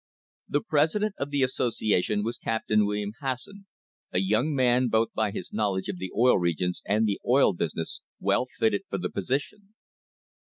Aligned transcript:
The 0.49 0.61
president 0.61 1.13
of 1.19 1.29
the 1.29 1.43
association 1.43 2.23
was 2.23 2.39
Captain 2.39 2.87
William 2.87 3.11
Has 3.21 3.43
son, 3.43 3.67
a 4.11 4.17
young 4.17 4.55
man 4.55 4.87
both 4.87 5.13
by 5.13 5.29
his 5.29 5.53
knowledge 5.53 5.89
of 5.89 5.99
the 5.99 6.11
Oil 6.17 6.39
Regions 6.39 6.81
and 6.87 7.05
the 7.05 7.21
oil 7.23 7.53
business 7.53 8.01
well 8.19 8.47
fitted 8.57 8.81
for 8.89 8.97
the 8.97 9.11
position. 9.11 9.75